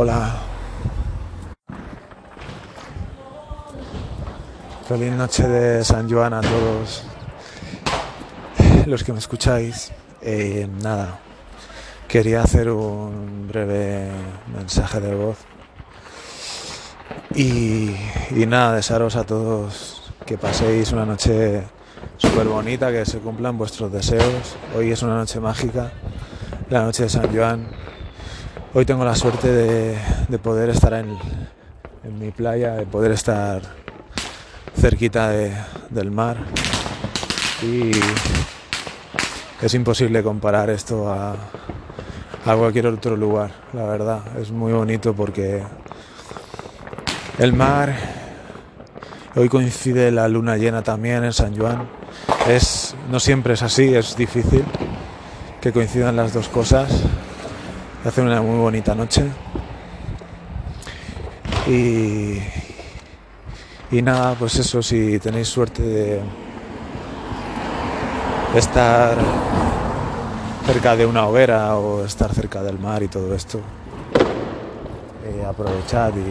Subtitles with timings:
[0.00, 0.32] Hola.
[4.86, 7.02] Feliz noche de San Juan a todos
[8.86, 9.90] los que me escucháis.
[10.22, 11.18] Eh, nada,
[12.06, 14.08] quería hacer un breve
[14.56, 15.38] mensaje de voz.
[17.34, 17.90] Y,
[18.30, 21.64] y nada, desearos a todos que paséis una noche
[22.18, 24.54] súper bonita, que se cumplan vuestros deseos.
[24.76, 25.90] Hoy es una noche mágica,
[26.70, 27.77] la noche de San Juan.
[28.74, 29.96] Hoy tengo la suerte de,
[30.28, 31.16] de poder estar en,
[32.20, 33.62] mi playa, de poder estar
[34.78, 35.52] cerquita de,
[35.88, 36.36] del mar.
[37.62, 37.92] Y
[39.62, 41.34] es imposible comparar esto a,
[42.44, 44.20] a cualquier otro lugar, la verdad.
[44.38, 45.62] Es muy bonito porque
[47.38, 47.96] el mar,
[49.34, 51.88] hoy coincide la luna llena también en San Juan.
[52.46, 54.62] Es, no siempre es así, es difícil
[55.62, 56.90] que coincidan las dos cosas.
[58.04, 59.24] Hace una muy bonita noche.
[61.66, 62.38] Y,
[63.90, 66.20] y nada, pues eso, si tenéis suerte de
[68.54, 69.18] estar
[70.64, 73.60] cerca de una hoguera o estar cerca del mar y todo esto,
[75.24, 76.28] eh, aprovechad y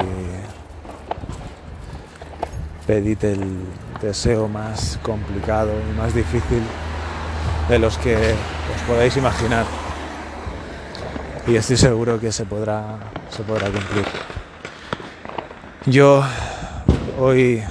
[2.87, 3.59] pedid el
[4.01, 6.63] deseo más complicado y más difícil
[7.67, 9.65] de los que os podáis imaginar.
[11.47, 12.97] Y estoy seguro que se podrá,
[13.29, 14.05] se podrá cumplir.
[15.85, 16.21] Yo
[17.17, 17.63] hoy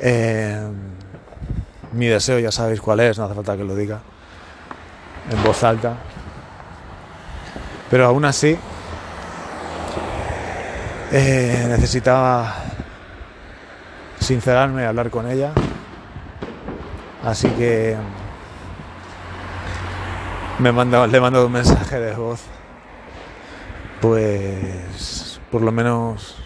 [0.00, 0.66] eh,
[1.92, 4.00] mi deseo ya sabéis cuál es, no hace falta que lo diga
[5.30, 5.94] en voz alta.
[7.90, 8.56] Pero aún así
[11.12, 12.54] eh, necesitaba
[14.20, 15.52] sincerarme y hablar con ella.
[17.22, 17.94] Así que
[20.58, 22.42] me manda, le mando un mensaje de voz.
[24.00, 26.36] Pues por lo menos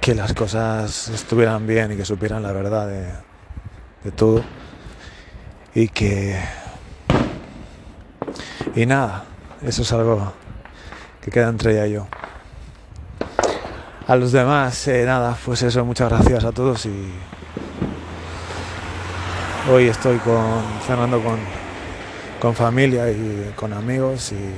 [0.00, 3.06] que las cosas estuvieran bien y que supieran la verdad de,
[4.04, 4.42] de todo.
[5.74, 6.38] Y que...
[8.74, 9.24] Y nada,
[9.62, 10.32] eso es algo
[11.20, 12.06] que queda entre ella y yo.
[14.06, 17.12] A los demás, eh, nada, pues eso, muchas gracias a todos y
[19.70, 21.38] hoy estoy con, cenando con,
[22.40, 24.54] con familia y con amigos y,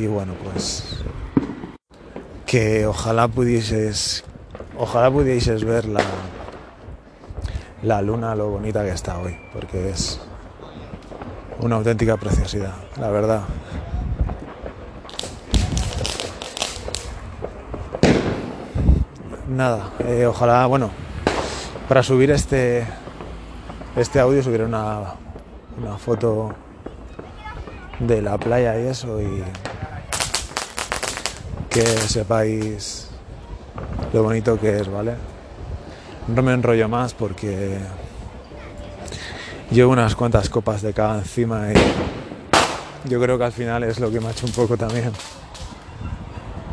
[0.00, 1.02] y bueno, pues
[2.46, 4.24] que ojalá pudieses,
[4.78, 6.04] ojalá pudieses ver la,
[7.82, 10.20] la luna, lo bonita que está hoy, porque es
[11.58, 13.42] una auténtica preciosidad, la verdad.
[19.48, 20.90] Nada, eh, ojalá, bueno,
[21.88, 22.86] para subir este,
[23.96, 25.14] este audio subir una,
[25.78, 26.54] una foto
[27.98, 29.42] de la playa y eso y
[31.68, 33.08] que sepáis
[34.12, 35.14] lo bonito que es, ¿vale?
[36.28, 37.78] No me enrollo más porque
[39.70, 44.10] llevo unas cuantas copas de cava encima y yo creo que al final es lo
[44.10, 45.12] que me ha hecho un poco también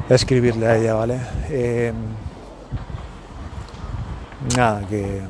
[0.09, 1.19] escribirle a ella, ¿vale?
[1.49, 1.91] Eh,
[4.55, 5.21] nada, que...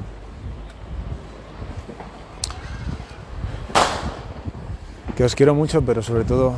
[5.15, 6.55] Que os quiero mucho, pero sobre todo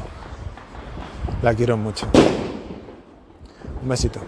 [1.42, 2.08] la quiero mucho.
[3.82, 4.22] Un besito.